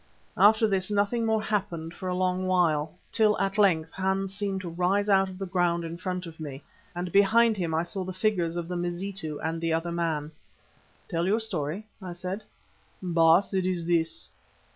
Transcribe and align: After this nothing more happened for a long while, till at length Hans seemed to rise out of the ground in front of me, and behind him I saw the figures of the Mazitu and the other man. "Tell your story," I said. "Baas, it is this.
After 0.39 0.65
this 0.67 0.89
nothing 0.89 1.27
more 1.27 1.43
happened 1.43 1.93
for 1.93 2.09
a 2.09 2.15
long 2.15 2.47
while, 2.47 2.95
till 3.11 3.39
at 3.39 3.59
length 3.59 3.91
Hans 3.91 4.33
seemed 4.33 4.61
to 4.61 4.69
rise 4.69 5.07
out 5.09 5.29
of 5.29 5.37
the 5.37 5.45
ground 5.45 5.83
in 5.83 5.95
front 5.95 6.25
of 6.25 6.39
me, 6.39 6.63
and 6.95 7.11
behind 7.11 7.55
him 7.55 7.75
I 7.75 7.83
saw 7.83 8.03
the 8.03 8.11
figures 8.11 8.57
of 8.57 8.67
the 8.67 8.75
Mazitu 8.75 9.39
and 9.43 9.61
the 9.61 9.73
other 9.73 9.91
man. 9.91 10.31
"Tell 11.07 11.27
your 11.27 11.39
story," 11.39 11.85
I 12.01 12.13
said. 12.13 12.41
"Baas, 12.99 13.53
it 13.53 13.63
is 13.67 13.85
this. 13.85 14.31